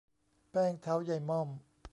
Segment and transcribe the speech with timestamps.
[0.51, 1.49] แป้งเท้ายายม่อม